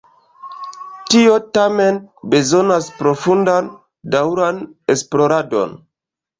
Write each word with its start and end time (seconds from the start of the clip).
Tio 1.11 1.35
tamen 1.57 1.99
bezonas 2.33 2.89
profundan, 3.03 3.69
daŭran 4.19 4.67
esploradon. 4.99 5.81